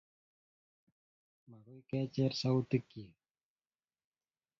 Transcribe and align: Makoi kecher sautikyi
Makoi 1.49 1.81
kecher 1.89 2.31
sautikyi 2.39 3.05